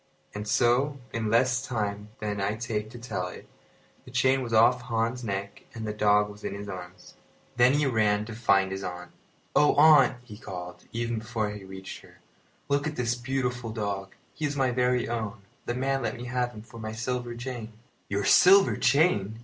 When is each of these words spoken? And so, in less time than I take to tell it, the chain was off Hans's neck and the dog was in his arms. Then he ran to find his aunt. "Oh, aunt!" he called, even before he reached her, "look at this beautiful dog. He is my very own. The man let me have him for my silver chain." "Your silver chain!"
And 0.33 0.47
so, 0.47 0.97
in 1.13 1.29
less 1.29 1.61
time 1.63 2.09
than 2.19 2.41
I 2.41 2.55
take 2.55 2.89
to 2.89 2.97
tell 2.97 3.27
it, 3.27 3.47
the 4.03 4.09
chain 4.09 4.41
was 4.41 4.51
off 4.51 4.81
Hans's 4.81 5.23
neck 5.23 5.65
and 5.75 5.85
the 5.85 5.93
dog 5.93 6.27
was 6.27 6.43
in 6.43 6.55
his 6.55 6.67
arms. 6.67 7.13
Then 7.55 7.75
he 7.75 7.85
ran 7.85 8.25
to 8.25 8.33
find 8.33 8.71
his 8.71 8.83
aunt. 8.83 9.11
"Oh, 9.55 9.75
aunt!" 9.75 10.17
he 10.23 10.39
called, 10.39 10.85
even 10.91 11.19
before 11.19 11.51
he 11.51 11.63
reached 11.63 12.01
her, 12.01 12.17
"look 12.67 12.87
at 12.87 12.95
this 12.95 13.13
beautiful 13.13 13.69
dog. 13.69 14.15
He 14.33 14.45
is 14.45 14.55
my 14.55 14.71
very 14.71 15.07
own. 15.07 15.43
The 15.67 15.75
man 15.75 16.01
let 16.01 16.15
me 16.17 16.25
have 16.25 16.51
him 16.53 16.63
for 16.63 16.79
my 16.79 16.93
silver 16.93 17.35
chain." 17.35 17.73
"Your 18.09 18.25
silver 18.25 18.77
chain!" 18.77 19.39